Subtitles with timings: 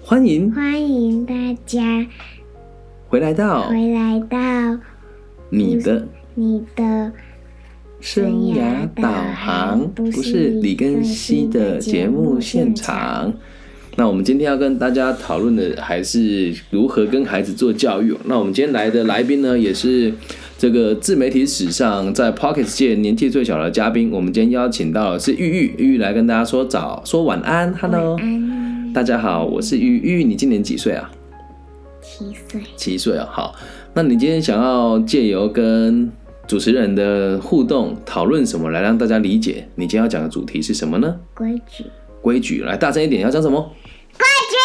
[0.00, 1.34] 欢迎欢迎大
[1.66, 2.06] 家
[3.06, 4.38] 回来到回来到
[5.50, 7.12] 你的你的
[8.00, 13.34] 生涯导航，不是李根熙的节目现场。
[13.94, 18.16] 那我们今天要跟大家讨论的还是如何跟孩子做教育。
[18.24, 20.14] 那我们今天来的来宾呢，也是
[20.58, 24.10] 这个自媒体史上在 Pocket 界年纪最小的嘉宾。
[24.10, 31.08] 我们今天邀请到的是玉玉，玉玉来跟大家说早说晚安，Hello，安大家好，我是玉玉，你今年几岁啊？
[32.02, 33.54] 七岁七岁啊，好，
[33.94, 36.10] 那你今天想要借由跟
[36.48, 41.14] 主持人的互动讨论什么，来让大家理解你今天要讲的主题是什么呢？
[41.34, 41.84] 规矩
[42.20, 43.62] 规矩，来大声一点，要讲什么？
[44.18, 44.56] 规矩。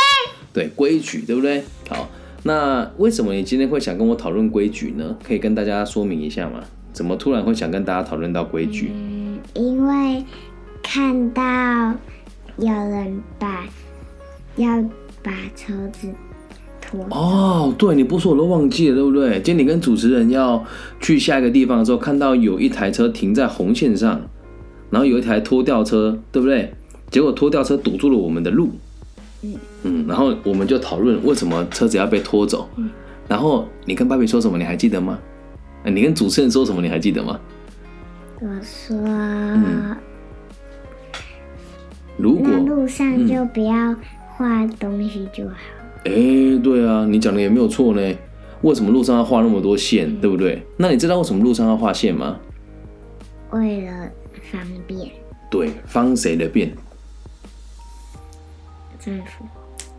[0.51, 1.63] 对，规矩，对不对？
[1.87, 2.09] 好，
[2.43, 5.15] 那为什么你今天会想跟我讨论规矩呢？
[5.23, 6.59] 可以跟大家说明一下吗？
[6.91, 8.91] 怎么突然会想跟大家讨论到规矩？
[8.93, 10.23] 嗯，因为
[10.83, 11.41] 看到
[12.57, 13.65] 有人把
[14.57, 14.83] 要
[15.23, 16.09] 把车子
[16.81, 19.41] 拖哦，对，你不说我都忘记了，对不对？
[19.41, 20.63] 今天你跟主持人要
[20.99, 24.21] 去下一个地方的时候，看到有一台车停在红线上，
[24.89, 26.73] 然后有一台拖吊车，对不对？
[27.09, 28.69] 结果拖吊车堵住了我们的路，
[29.43, 32.89] 嗯嗯，然后我们就讨论为什么车子要被拖走，嗯
[33.27, 35.19] 然后你跟芭比说什么，你还记得吗？
[35.83, 37.39] 呃你跟主持人说什么，你还记得吗？
[38.39, 39.95] 我说，嗯
[42.17, 43.95] 如果路上就不要
[44.35, 45.55] 画东西就好。
[46.05, 46.11] 哎，
[46.63, 48.15] 对啊，你讲的也没有错呢。
[48.61, 50.61] 为什么路上要画那么多线，对不对？
[50.77, 52.39] 那你知道为什么路上要画线吗？
[53.51, 53.91] 为了
[54.51, 55.09] 方便
[55.49, 56.71] 对，方谁的便？
[59.03, 59.45] 政府，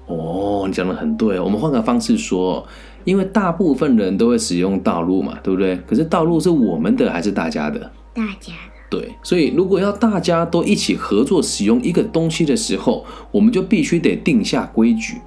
[0.06, 1.38] 哦，你讲的很对。
[1.38, 2.66] 我们换个方式说，
[3.05, 5.77] 因为大部分人都会使用道路嘛，对不对？
[5.86, 7.91] 可是道路是我们的还是大家的？
[8.14, 15.20] 大家的对，所以如果要大家都一起合作使用一个东西的时候，我们就必须得定下规矩，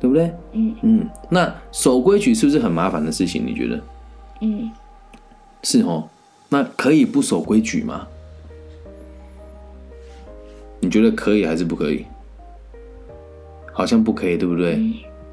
[0.00, 0.32] 对不对？
[0.52, 3.44] 嗯嗯，那守规矩是不是很麻烦的事情？
[3.46, 3.80] 你觉得
[4.40, 4.70] 嗯，
[5.62, 6.08] 是哦？
[6.48, 8.06] 那可以不守规矩吗？
[10.80, 12.04] 你觉得可以还是不可以？
[13.72, 14.80] 好像不可以，对不对？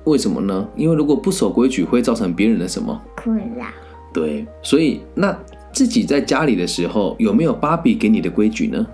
[0.06, 0.68] 为什么呢？
[0.76, 3.00] 因为如果不守规矩，会造成别人的什么？
[3.16, 3.66] 困扰
[4.12, 5.38] 对，所以那
[5.72, 8.88] 自己在家里的时候，有没有芭比给你的规矩呢？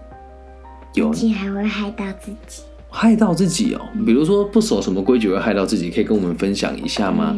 [0.94, 2.64] 有自己还会害到自己。
[2.90, 3.82] 害到自己哦。
[4.06, 7.36] 比如说不守什么规矩会害到自己，可以跟我们分享一下吗？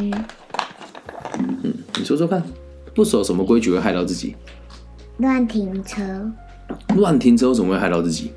[1.37, 2.41] 嗯，你说说看，
[2.95, 4.35] 不守什么规矩会害到自己？
[5.17, 6.31] 乱停车，
[6.95, 8.31] 乱停车怎么会害到自己？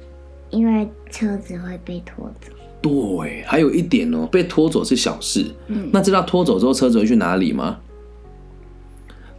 [0.51, 2.53] 因为车子会被拖走。
[2.83, 5.45] 对，还有一点哦，被拖走是小事。
[5.69, 7.79] 嗯那知道拖走之后车子会去哪里吗？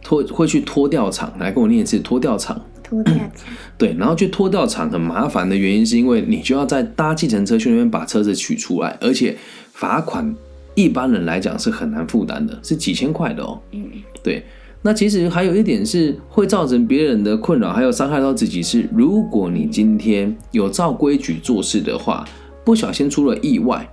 [0.02, 2.60] 拖会去拖吊场，来跟我念一次拖吊场。
[2.82, 3.20] 拖吊车，
[3.78, 9.36] 对，然后去拖吊场很麻烦的原因是因为你就要在搭计程车去那边把车子取出来，而且
[9.72, 10.34] 罚款
[10.74, 13.58] 一般人来讲是很难负担的，是几千块的哦。
[13.70, 13.84] 嗯，
[14.22, 14.44] 对，
[14.82, 22.24] 那其实还有一点是会造成别人的困扰，还有伤害到自己是，如果你今天有照规矩做事的话，
[22.64, 23.88] 不小心出了意外，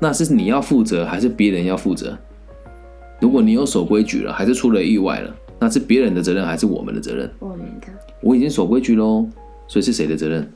[0.00, 2.16] 那是你要负责还是别人要负责？
[3.20, 7.30] 如果你有守规矩了，还是出了意外了，那是别人的责任还是我们的责任？
[7.38, 7.88] 我们的
[8.20, 9.26] 我已经守规矩喽，
[9.66, 10.52] 所以是谁的责任？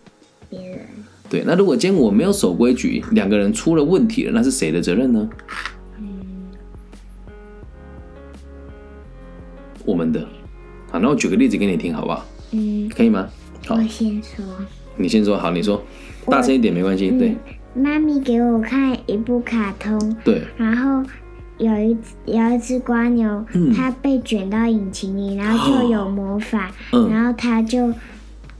[0.48, 0.80] 别人，
[1.28, 5.28] 对，那如果今天我没有守规矩，两个人出了问题了，那是谁的责任呢？
[9.84, 10.24] 我们的。
[10.90, 12.24] 好，那我举个例子给你听，好不好？
[12.52, 13.28] 嗯，可以吗？
[13.66, 14.44] 好我，先说。
[14.96, 15.36] 你先说。
[15.36, 15.82] 好，你说，
[16.26, 17.10] 大声一点没关系。
[17.10, 17.36] 对。
[17.74, 21.02] 嗯，妈咪给我看一部卡通，对，然后
[21.58, 21.96] 有一
[22.26, 23.72] 有一只瓜牛，嗯。
[23.72, 27.10] 它被卷到引擎里，然后就有魔法，嗯。
[27.10, 27.92] 然后它就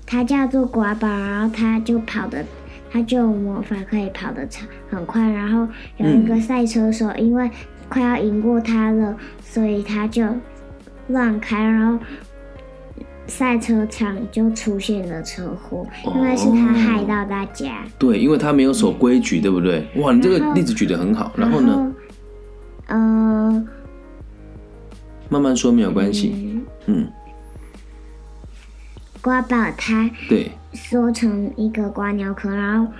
[0.06, 2.44] 它叫做瓜宝，然后它就跑的，
[2.90, 5.68] 它就有魔法可以跑得长很快，然后
[5.98, 7.50] 有一个赛车手因为
[7.88, 10.24] 快要赢过它了，所以他就
[11.08, 12.02] 乱开，然后。
[13.26, 17.84] 赛车场就出现了车祸，因为是他害到大家。
[17.98, 19.86] 对，因为他没有守规矩，对不对？
[19.96, 21.32] 哇，你这个例子举得很好。
[21.36, 21.94] 然后呢，？
[22.88, 23.66] 呃，
[25.28, 26.34] 慢慢说没有关系。
[26.34, 27.08] 嗯嗯，
[29.22, 32.92] 瓜宝他对，缩成一个瓜牛壳，然后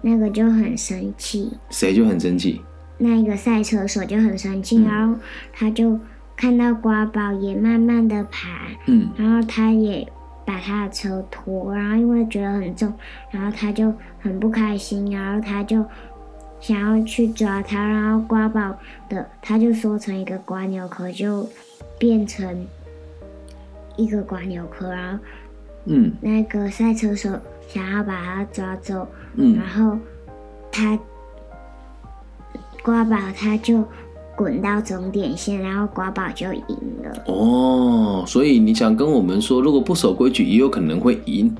[0.00, 2.62] 那个就很生气，谁就很生气。
[2.98, 5.18] 那一个赛车手就很生气，嗯然后
[5.52, 6.00] 他就
[6.36, 10.06] 看到瓜宝也慢慢的爬，嗯，然后他也
[10.44, 12.92] 把他的车拖，然后因为觉得很重，
[13.30, 15.84] 然后他就很不开心，然后他就
[16.60, 18.76] 想要去抓他，然后瓜宝
[19.08, 21.48] 的他就缩成一个瓜牛壳，就
[21.98, 22.66] 变成
[23.96, 25.24] 一个瓜牛壳，然后
[25.86, 27.30] 嗯，那个赛车手
[27.66, 29.56] 想要把他抓走，嗯。
[29.56, 29.98] 然后
[30.70, 30.98] 他
[32.82, 33.82] 瓜宝他就
[34.36, 37.24] 滚到终点线，然后瓜宝就赢了。
[37.26, 41.54] 哦，所以你想跟我们说，如果不守规矩，也有可能会赢，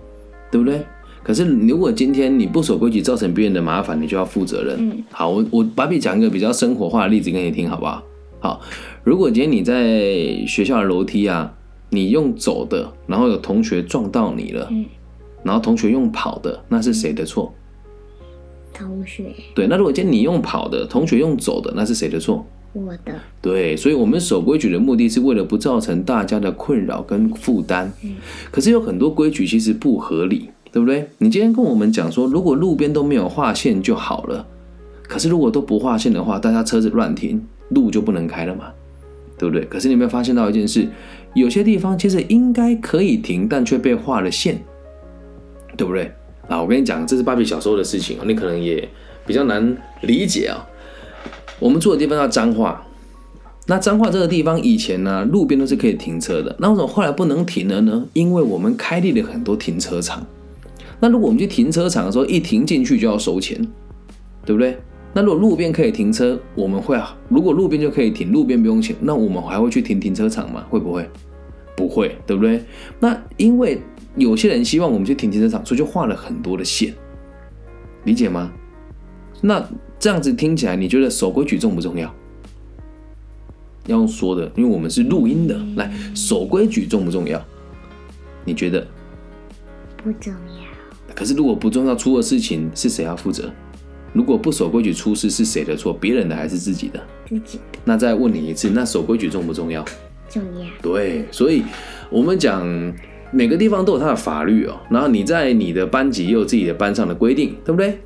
[0.51, 0.85] 对不对？
[1.23, 4.77] 可是如果今天你不守规矩，造成别人的麻烦，你就要负责任。
[4.79, 8.03] 嗯，好，我我把比讲一个比较生活化的例子给你听，好不好？
[8.39, 8.61] 好，
[9.03, 11.53] 如果今天你在学校的楼梯啊，
[11.91, 14.85] 你用走的，然后有同学撞到你了，嗯
[15.43, 17.53] 然后同学用跑的，那是谁的错？
[18.75, 22.45] 同学，对，那如果今天你用跑的，同学用走的，那是谁的错？
[22.77, 27.91] 我的，对，所以我们守规矩的目的是为了不造成大家的困扰跟负担。
[28.51, 31.09] 可是有很多规矩其实不合理，对不对？
[31.19, 34.47] 你今天跟我们讲说，如果路边都没有划线就好了，
[35.05, 38.67] 可是如果都不划线的话，大家车子乱停，路就不能开了嘛，
[39.39, 39.65] 对不对？
[39.65, 40.87] 可是你有没有发现到一件事？
[41.35, 44.63] 有些地方其实应该可以停，但却被划了线，
[45.77, 46.13] 对不对？
[46.49, 48.89] 啊，我跟你讲，这是芭比小时候的事情，你可能也
[49.27, 50.67] 比较难理解啊。
[51.59, 52.87] 我们住的地方叫彰化，
[53.67, 56.55] 那彰化这个地方以前呢，路边都是可以停车的。
[56.59, 58.07] 那为什么后来不能停了呢？
[58.13, 60.25] 因为我们开立了很多停车场。
[61.01, 63.57] 那如果我们去停车场的时候，一停进去就要收钱，
[64.45, 64.79] 对不对？
[65.13, 67.17] 那如果路边可以停车，我们会啊？
[67.29, 70.65] 如果路边就可以停，路边不用钱，那我们还会去停停车场吗？
[70.69, 71.09] 会不会？
[71.75, 72.63] 不会，对不对？
[73.01, 73.81] 那因为
[74.17, 76.95] 有些人希望我们去停停车场，所以就画了很多的线，
[78.05, 78.51] 理解吗？
[79.43, 79.67] 那
[80.07, 82.07] 这样子听起来，你觉得守规矩重不重要？
[83.89, 87.45] 要用说的，因为我们是录音的，来守规矩重不重要？
[88.45, 88.87] 你觉得？
[89.97, 93.51] 不重要，可是如果不重要，出了事情是谁要负责？
[94.13, 95.93] 如果不守规矩出事是谁的错？
[95.93, 97.03] 别人的还是自己的？
[97.29, 99.85] 自己的那再问你一次，那守规矩重不重要？
[100.29, 101.65] 重要，对，所以
[102.11, 102.65] 我们讲
[103.33, 104.79] 每个地方都有它的法律哦。
[104.89, 107.99] 然后你在你的班级也有自己的班上的规定，对不对？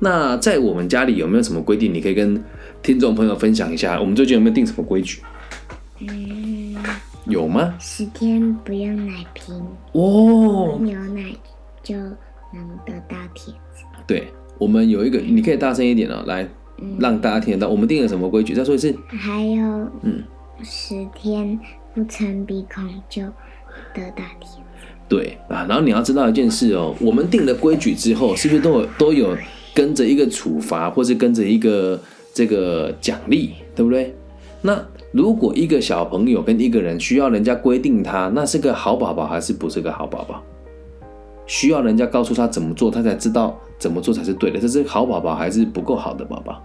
[0.00, 1.92] 那在我们家里有没有什么规定？
[1.92, 2.42] 你可以跟
[2.82, 4.00] 听众朋友分享一下。
[4.00, 5.20] 我们最近有没有定什么规矩？
[6.00, 6.76] 嗯，
[7.26, 7.74] 有吗？
[7.80, 9.60] 十天不用奶瓶，
[9.92, 11.34] 哦，牛奶
[11.82, 13.82] 就能得到铁子。
[14.06, 14.28] 对，
[14.58, 16.48] 我们有一个，你可以大声一点哦，来
[17.00, 17.68] 让大家听得到。
[17.68, 18.54] 我们定了什么规矩？
[18.54, 18.94] 再说一次。
[19.08, 19.62] 还有，
[20.02, 20.22] 嗯，
[20.62, 21.58] 十天
[21.92, 23.22] 不抻鼻孔就
[23.92, 24.86] 得到铁子。
[25.08, 29.36] 对啊，然后你要知道一件事哦，我们定了规矩之后，是不是都有都有
[29.74, 31.98] 跟着一个处罚，或是跟着一个
[32.34, 34.14] 这个奖励，对不对？
[34.60, 40.42] 那如果一个小朋友跟一个人需要人家规定他，那是个好宝宝还是不是个好宝宝？
[41.46, 44.58] 需要人家告诉他怎么做，他才知道怎么做才是对的。
[44.58, 46.62] 这是好宝宝还是不够好的宝宝？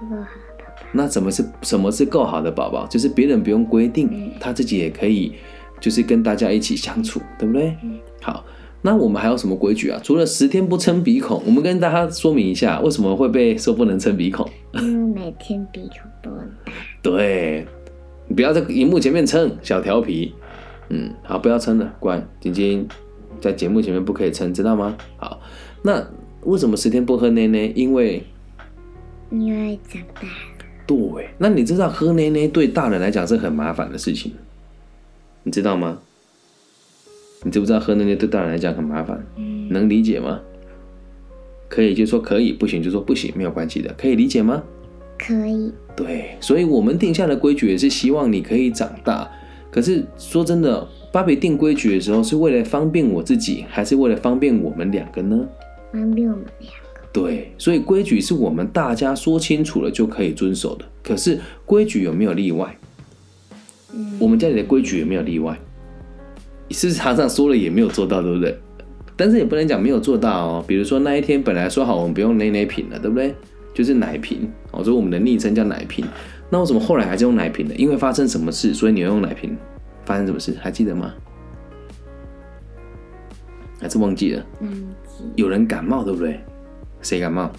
[0.00, 0.74] 不够好，爸爸。
[0.92, 2.86] 那怎么是什么是够好的宝宝？
[2.86, 5.34] 就是别人不用规定嗯，他自己也可以，
[5.80, 7.76] 就是跟大家一起相处，对不对？
[7.82, 8.42] 嗯好，
[8.86, 9.98] 那我们还有什么规矩啊？
[10.04, 14.46] 除了十天不撑鼻孔，我们跟大家说明一下，为什么会被说不能撑鼻孔？
[14.74, 16.72] 因为每天鼻孔都很大。
[17.00, 17.66] 对，
[18.28, 20.34] 你不要在荧幕前面撑，小调皮。
[20.90, 22.22] 嗯，好，不要撑了，乖。
[22.40, 22.86] 晶晶
[23.40, 24.94] 在节目前面不可以撑，知道吗？
[25.16, 25.40] 好，
[25.80, 26.06] 那
[26.42, 27.72] 为什么十天不喝奶奶？
[27.74, 28.22] 因为
[29.30, 30.28] 因为长大了，
[30.86, 34.34] 对，那你知道喝奶奶对大人来讲是很麻烦的事情，
[35.42, 36.00] 你知道吗？
[37.44, 39.24] 你知不知道喝那些对大人来讲很麻烦？
[39.36, 40.40] 嗯，能理解吗？
[41.68, 44.62] 可以就说可以，不行就说不行，没有关系的，可以理解吗？
[45.18, 49.30] 可以，对，所以我们定下的规矩也是希望你可以长大。
[49.70, 55.46] 可是说真的，芭比定规矩的时候是为了方便我自己，还是为了方便我们两个呢？
[55.92, 57.00] 方便我们两个。
[57.12, 60.84] 对，所以规矩是我们大家说清楚了就可以遵守的。
[61.02, 62.76] 可是规矩有没有例外？
[63.92, 65.58] 嗯，我们家里的规矩有没有例外？
[66.70, 68.58] 是不是常常说了也没有做到，对不对？
[69.16, 70.64] 但是也不能讲没有做到哦。
[70.66, 73.34] 比如说那一天本来说好我们不用奶奶瓶了，对不对？
[73.72, 76.04] 就是奶瓶哦，所以我们的昵称叫奶瓶。
[76.50, 77.74] 那为什么后来还是用奶瓶呢？
[77.76, 79.56] 因为发生什么事，所以你要用奶瓶。
[80.04, 81.14] 发生什么事还记得吗？
[83.80, 84.46] 还是忘记了？
[84.60, 84.94] 嗯
[85.36, 86.38] 有人感冒，对不对？
[87.02, 87.50] 谁感冒？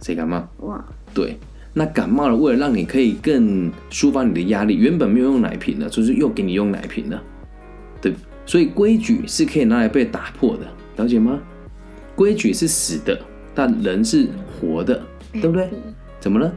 [0.00, 0.46] 谁感冒？
[0.58, 1.36] 哇，对，
[1.78, 7.22] 那感冒了，为了让你可以更抒发你的压力，原本没有用奶瓶的，就是又给你用奶瓶了，
[8.00, 8.14] 对，
[8.46, 10.66] 所以规矩是可以拿来被打破的，
[10.96, 11.38] 了解吗？
[12.14, 13.20] 规矩是死的，
[13.54, 14.26] 但人是
[14.58, 15.02] 活的，
[15.32, 15.68] 对不对？
[16.18, 16.50] 怎么了？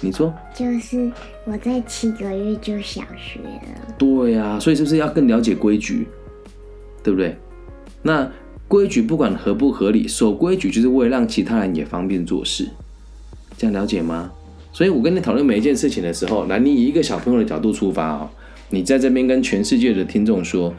[0.00, 0.32] 你说？
[0.54, 1.10] 就是
[1.44, 6.06] 我在七个月就小学了，对呀、所以是不是要更了解规矩，
[7.02, 7.36] 对不对？
[8.02, 8.30] 那
[8.68, 12.68] 规矩不管合不合理，守规矩就是为了让其他人也方便做事，
[13.58, 14.30] 这样了解吗？
[14.74, 18.28] 所以我跟你讨论每一件事情的时候，来，你以一个小朋友的角度出发哦，
[18.70, 20.74] 你在这边跟全世界的听众说，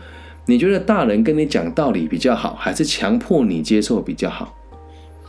[0.47, 4.53] 你觉得大人跟你讲道理比较好，还是强迫你接受比较好？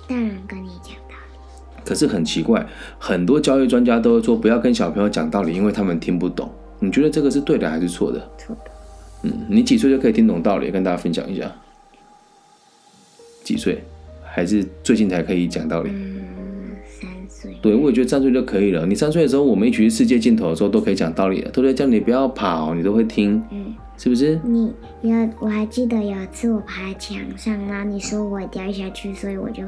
[0.08, 2.66] 大人跟你讲道理，可是很奇怪，
[2.98, 6.50] 很多教育专家都会说不要跟小朋友讲道理，因为他们听不懂。
[6.80, 8.18] 你觉得这个是对的还是错的？
[8.36, 8.70] 错的。
[9.22, 10.72] 嗯，你几岁就可以听懂道理？
[10.72, 11.50] 跟大家分享一下。
[13.44, 13.84] 几岁？
[14.24, 15.90] 还是最近才可以讲道理？
[15.90, 16.15] 嗯，
[17.60, 18.86] 对，我也觉得三岁就可以了。
[18.86, 21.74] 你三岁的时候，我们一起去世界尽头的时候，都可以讲道理了，对不对？
[21.74, 24.38] 叫你不要跑，你都会听，嗯，是不是？
[24.44, 24.72] 你
[25.02, 29.62] 有我还记得有一次我爬在墙上，然后你说我掉下去，所以我就，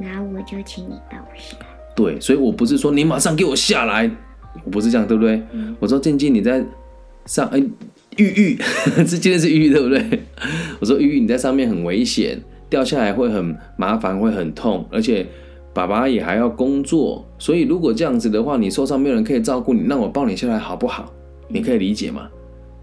[0.00, 1.66] 然后我就请你帮我下来。
[1.94, 4.10] 对，所以我不是说你马上给我下来，
[4.64, 5.42] 我不是这样，对不对？
[5.52, 6.64] 嗯我说静静你在
[7.26, 7.58] 上，哎、
[8.16, 8.58] 玉玉
[8.96, 10.22] 这今天是玉玉对不对？
[10.80, 15.26] 我说玉玉你在上面很危险，掉下来会很麻烦，会很痛，而且
[15.74, 21.12] 爸爸也还要工作，所以如果这样子的话，你受伤没有人可以照顾你，那我抱你下来好不好？
[21.48, 22.28] 你可以理解吗？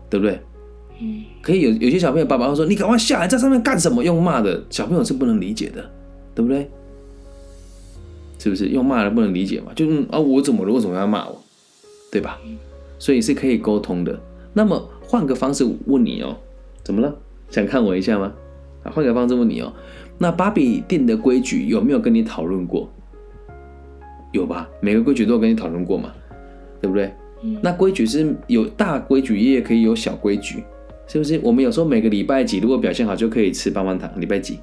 [0.10, 0.40] 对不对？
[1.02, 4.04] 嗯，可以有有些小朋友爸爸会说你赶快下来，在上面干什么？
[4.04, 5.90] 用骂的小朋友是不能理解的，
[6.36, 6.70] 对不对？
[8.38, 9.72] 是不是用骂的不能理解嘛？
[9.76, 10.74] 就嗯啊，我怎么了？
[10.74, 11.42] 为什么要骂我？
[12.12, 12.40] 对吧？
[12.98, 14.20] 所以是可以沟通的。
[14.54, 16.36] 那么换个方式问你哦，
[16.84, 17.14] 怎么了？
[17.50, 18.34] 想看我一下吗？
[18.84, 19.72] 啊，换个方式问你哦，
[20.20, 22.92] 那芭比定的规矩有没有跟你讨论过？
[24.32, 24.70] 有吧？
[24.80, 26.14] 每个规矩都有跟你讨论过嘛，
[26.80, 27.12] 对不对？
[27.42, 30.62] 嗯那规矩是有大规矩，也可以有小规矩，
[31.08, 31.40] 是不是？
[31.42, 34.12] 我们有时候每个礼拜几，如果表现好，就可以吃棒棒糖。
[34.20, 34.60] 礼拜几？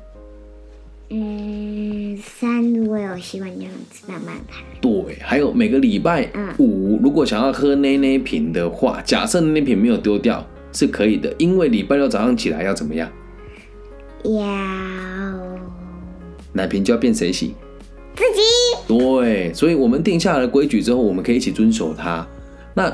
[1.08, 4.62] 嗯，三如果有希望就能吃棒棒糖。
[4.80, 13.10] 对，还有每个礼拜嗯五，如果想要喝奶奶瓶的话，假设奶奶瓶没有丢掉是可以的，因为礼拜六早上起来要怎么样？
[14.24, 14.30] 要
[16.56, 17.54] 奶瓶就要变谁洗？
[18.16, 18.40] 自己
[18.88, 22.26] 对，所以我们定下来的规矩之后，我们可以一起遵守它。
[22.74, 22.90] 那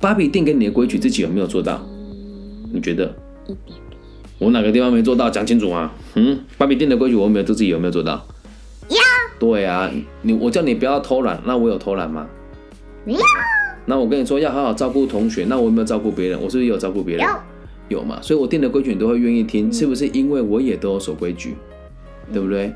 [0.00, 1.86] 芭比定给你的规矩，自己有没有做到？
[2.72, 3.04] 你觉得
[3.44, 3.78] 一点点。
[4.38, 5.28] 我哪个地方没做到？
[5.30, 5.92] 讲清楚啊！
[6.14, 8.26] 嗯，芭比定的规矩，我有没有自己有没有做到？
[8.88, 8.96] 有
[9.38, 9.90] 对啊，
[10.22, 12.26] 你我叫你不要偷懒，那我有偷懒吗？
[13.04, 13.20] 没有？
[13.84, 16.40] 那我跟你说要好好照顾同学，那我有没有照顾别人？
[16.40, 17.26] 我是不是有照顾别人？
[17.88, 18.18] 有有嘛？
[18.22, 20.06] 所以我定的规矩你都会愿意听，是不是？
[20.08, 21.56] 因为我也都有守规矩，
[22.32, 22.72] 对不对？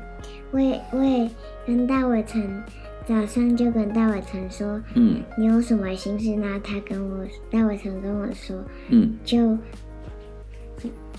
[0.51, 1.29] 我也我也
[1.65, 2.63] 跟大伟成
[3.05, 6.59] 早上就跟大伟成说，嗯你有什么心事呢？
[6.63, 8.55] 他跟我大伟成跟我说，
[8.89, 9.57] 嗯，就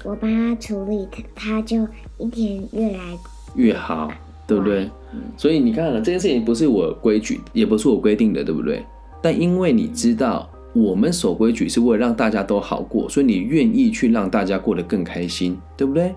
[0.04, 1.86] 我帮他处理，他他就
[2.18, 3.18] 一天越来
[3.54, 4.10] 越好，
[4.46, 4.90] 对不对？
[5.36, 8.84] 所以你看了这件事情不是我规矩，也不是我规定的，对不对？
[9.22, 16.14] 但因为你知道我们守规矩是为了让大家都好过，所以你愿意去让大家过得更开心，对不对？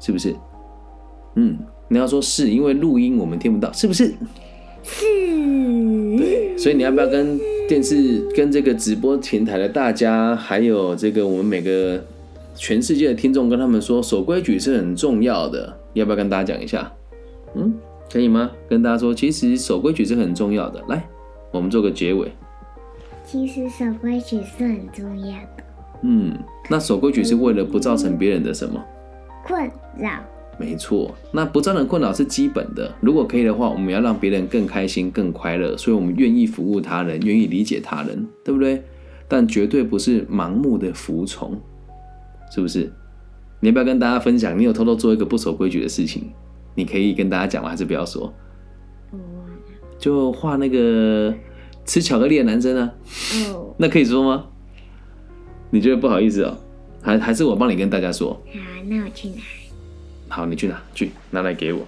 [0.00, 0.34] 是不是？
[1.36, 1.56] 嗯，
[1.92, 4.06] 你要说是因为录音我们听不到，是不是？
[4.82, 5.04] 是，
[6.16, 12.02] 对，所以你要不要跟电视、跟这个直播平台的大家，还有这个我们每个
[12.54, 16.90] 全世界的听众，跟他们说，守规矩是很重要的，要不要跟大家讲一下？
[17.54, 17.74] 嗯，
[18.10, 18.50] 可以吗？
[18.70, 20.82] 跟大家说，其实守规矩是很重要的。
[20.88, 21.06] 来，
[21.50, 22.32] 我们做个结尾。
[23.26, 25.62] 其实守规矩是很重要的，
[26.02, 26.32] 嗯，
[26.70, 28.82] 那守规矩是为了不造成别人的什么？
[29.44, 30.18] 困扰。
[30.58, 32.94] 没错，那不造成困扰是基本的。
[33.00, 38.82] 如果可以的话，我们要让别人更开心、更快乐，所以我们愿意服务他人，愿意理解他人，对不对？
[39.26, 41.58] 但绝对不是盲目的服从，
[42.54, 42.92] 是不是？
[43.60, 44.56] 你要不要跟大家分享？
[44.58, 46.30] 你有偷偷做一个不守规矩的事情？
[46.74, 47.70] 你可以跟大家讲吗？
[47.70, 48.32] 还是不要说？
[49.98, 51.32] 就画那个
[51.86, 52.92] 吃巧克力的男生啊，
[53.52, 54.46] 哦，那可以说吗？
[55.70, 56.58] 你觉得不好意思哦？
[57.00, 58.30] 还还是我帮你跟大家说？
[58.30, 58.40] 好，
[58.84, 59.36] 那我去拿。
[60.32, 61.86] 好，你去拿去拿来给我。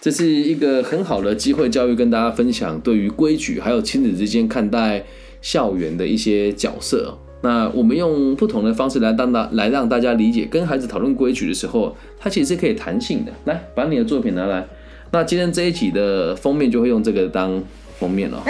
[0.00, 5.02] 这是一个很好的机会，教育跟大家分享对于规矩还有亲子之间看待
[5.40, 7.18] 校园的一些角色。
[7.40, 13.32] 那我们用不同的方式来当大来让大家理解，跟孩子讨论规矩的时候，它其实是可以弹性的。
[13.46, 14.66] 来，把你的作品拿来。
[15.10, 17.62] 那今天这一集的封面就会用这个当
[17.98, 18.44] 封面了。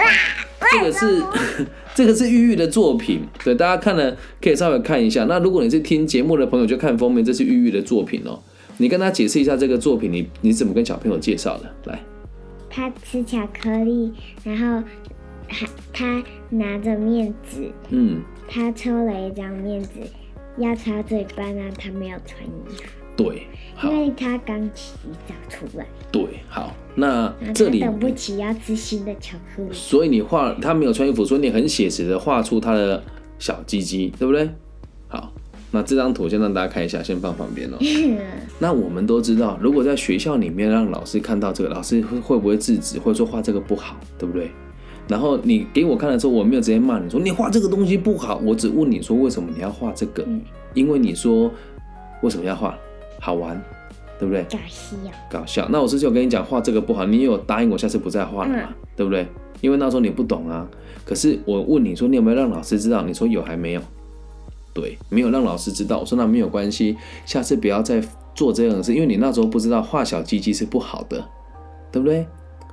[0.72, 1.22] 这个是
[1.94, 5.24] 这个是玉玉的作品，对大家看了可以稍微看一下。
[5.24, 8.38] 那如果你是听节目的朋友，就看封面，这是玉玉的作品哦。
[8.78, 11.74] 你跟他解释一下这个作品，你你怎么跟小朋友介绍的？
[11.84, 12.00] 来，
[12.70, 14.12] 他吃巧克力，
[14.44, 14.82] 然后
[15.48, 19.88] 还他拿着面纸，嗯，他抽了一张面纸
[20.56, 22.84] 要擦嘴巴呢，他没有穿衣服，
[23.16, 23.42] 对，
[23.82, 24.94] 因，为他刚洗
[25.26, 26.72] 澡出来，对，好。
[26.94, 29.68] 那这里，等不起要吃新的巧克力。
[29.72, 33.00] 所以你画他没有穿衣服，所以你很写实的画出他的
[33.38, 34.50] 小鸡鸡，对不对？
[35.06, 35.32] 好，
[35.70, 37.76] 那这张图先让大家看一下，先放旁边哦。
[38.58, 44.50] 那我们都知道，如果在学校里面让老师看到这个，老师会会不会制止，或者说画这个不好，对不对？
[45.06, 50.40] 然后你给我看的时候，我没有直接骂你说你画这个东西不好，我只问你说为什么你要画这个，嗯
[50.74, 51.50] 因为你说
[52.22, 52.76] 为什么要画？
[53.20, 53.60] 好玩，
[54.18, 54.42] 对不对？
[54.44, 55.10] 搞笑。
[55.30, 55.68] 搞笑。
[55.70, 58.68] 那我之前有跟你讲画这个不好，你有答应我下次不再画了嘛？
[58.94, 59.26] 对不对？
[59.60, 60.68] 因为那时候你不懂啊。
[61.04, 63.02] 可是我问你说你有没有让老师知道？
[63.02, 63.80] 你说有还没有？
[64.80, 65.98] 对，没有让老师知道。
[65.98, 68.02] 我说那没有关系，下次不要再
[68.34, 71.24] 做这样的事，因为你那时候不知道画小鸡鸡是不好的，
[71.90, 72.26] 对不对？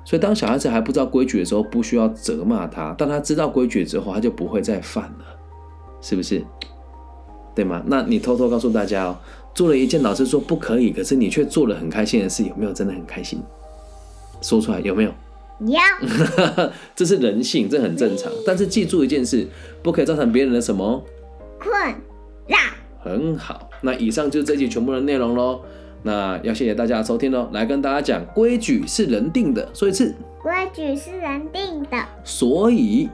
[0.03, 5.25] 所以当小孩子还不知道规矩的时候，不需要责骂他；当他知道规矩之后，他就不会再犯了，
[5.99, 6.43] 是不是？
[7.55, 7.81] 对吗？
[7.87, 9.17] 那你偷偷告诉大家哦，
[9.55, 13.41] 做了一件老师说不可以，可是你却做了很开心的事，有没有真的很开心？
[14.41, 15.11] 说出来有没有？
[15.61, 15.79] 有。
[16.93, 18.31] 这是人性，这很正常。
[18.45, 19.47] 但是记住一件事，
[19.81, 21.01] 不可以造成别人的什么
[21.65, 21.95] 困
[22.47, 22.57] 扰。
[22.99, 25.61] 很好，那以上就是这集全部的内容喽。
[26.03, 33.09] 那要谢谢大家的收听喽，来跟大家讲，规矩是人定的，说一次，规矩是人定的，所以，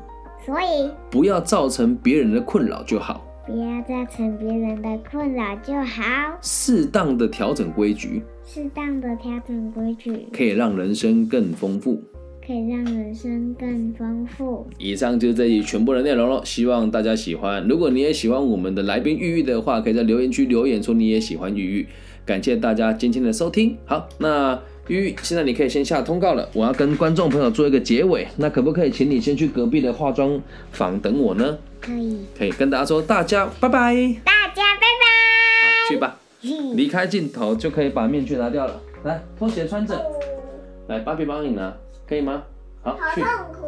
[0.46, 0.92] 所以。
[1.10, 6.04] 不要造成别人的困扰就好，不要造成别人的困扰就好，
[6.42, 12.04] 适当的调整规矩，适当的调整规矩，可以让人生更丰富。
[12.46, 14.66] 可以让人生更丰富。
[14.78, 17.66] 以上就是这一全部的内容了，希望大家喜欢。
[17.68, 21.88] 如果你也喜欢我们的来宾玉玉的话，可以在留言区留言说你也喜欢玉玉。
[22.26, 23.78] 感谢大家今天的收听。
[23.86, 28.28] 好，那玉玉现在你可以先下通告了，我要跟观众朋友做一个结尾。
[28.38, 31.58] 那可不可以请你先去隔壁的化妆房等我呢？
[31.80, 32.20] 可以。
[32.38, 33.96] 可以跟大家说大家拜拜。
[34.24, 35.90] 大家拜拜。
[35.90, 36.20] 去吧。
[36.76, 38.82] 离开镜头就可以把面具拿掉了。
[39.04, 40.04] 来，拖鞋穿着。
[40.88, 41.72] 来，芭比帮你拿。
[42.12, 42.44] 可以吗？
[42.84, 43.22] 好，去。
[43.22, 43.68] 痛苦。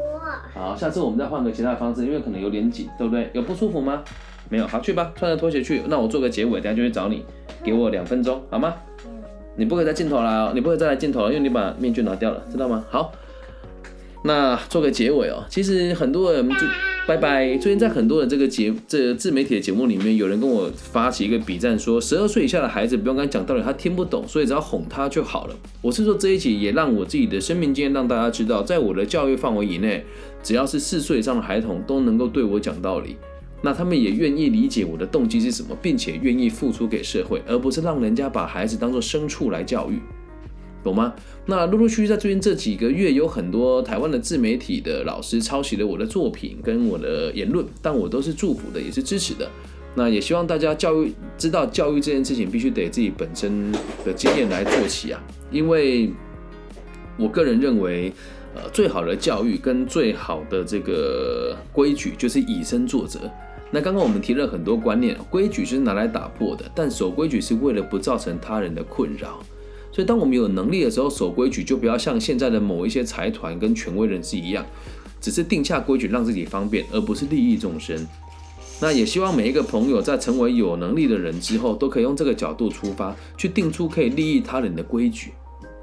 [0.54, 3.30] 好，下次我们再换个其他的方式，因为可能有点紧，对不对？
[3.32, 4.04] 有不舒服吗？
[4.50, 4.68] 没有。
[4.68, 5.82] 好，去吧，穿着拖鞋去。
[5.88, 7.24] 那我做个结尾，等下就去找你，
[7.64, 8.76] 给我两分钟，好吗？
[9.56, 12.84] 你不可以再镜头来哦，你不可以再来镜头了，因为你把面具拿掉了，知道吗？
[12.90, 13.14] 好。
[14.26, 16.56] 那做个结尾哦，其实很多人就
[17.06, 17.58] 拜拜。
[17.58, 25.56] 最近在很多的这个节这自媒体的节目里面，有人跟我发起一个比战，说十二岁以下的孩子不用跟他讲道理，他听不懂，所以只要哄他就好了。
[25.82, 30.06] 我是说这一集也让我自己的生命经验让大家知道，在我的教育范围以内，
[30.42, 33.18] 只要是四岁以上的孩童都能够对我讲道理，
[33.62, 40.00] 那他们也愿意理解我的动机是什么，并且愿意付出给社会，而不是让人家把孩子当做牲畜来教育。
[40.84, 41.14] 懂吗？
[41.46, 49.50] 那陆陆续续在最近这几个月，有很多台湾的自媒体的老师抄袭了我的作品跟我的言论，但我都是祝福的，也是支持的。
[49.96, 53.72] 那也希望大家教育知道，教育这件事情必须得自己本身
[54.04, 55.24] 的经验来做起啊。
[55.52, 56.12] 因为
[57.18, 58.12] 我个人认为，
[58.56, 63.20] 呃，最好的教育跟最好的这个规矩就是以身作则。
[63.70, 69.44] 那刚刚我们提了很多观念，规矩就是拿来打破的，但守规矩是为了不造成他人的困扰。
[69.94, 74.66] 所以，当我们有能力的时候，守规矩就不要像现在的某一些财团跟权威人士一样，
[75.22, 78.08] 只是定下规矩让自己方便，而不是利益众生。
[78.82, 85.32] 那也希望每一个朋友在成为有能力的人之后，都可以用这个角度出发，去定出可以利益他人的规矩，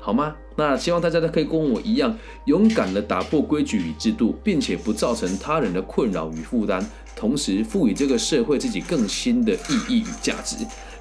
[0.00, 0.34] 好吗？
[0.56, 10.56] 那希望大家都可以跟我一样，勇敢的打破规矩与制度，并且不造成他人的困扰与负担，同时赋予这个社会自己更新的意义与价值。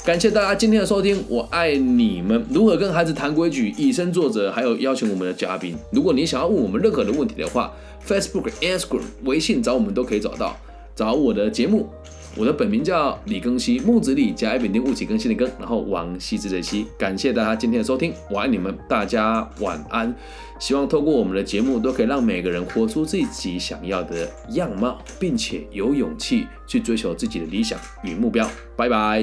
[0.06, 2.44] 感谢大家今天的收听，我爱你们。
[2.50, 5.76] 如何跟孩子谈规矩，以身作则，还有邀请我们的嘉宾。
[5.92, 7.72] 如果你想要问我们任何的问题的话
[8.08, 10.58] ，Facebook、Instagram、微信找我们都可以找到。
[10.96, 11.88] 找我的节目，
[12.36, 16.88] 我的本名叫李更新，木子李加一扁丁戊起更新的更，然后王羲之的羲。
[16.98, 20.14] 感谢大家今天的收听，我爱你们，大家晚安。
[20.60, 28.50] 希望透过我们的节目，都可以让每个人活出自己想要的样貌，并且有勇气去追求自己的理想与目标。
[28.76, 29.22] 拜拜。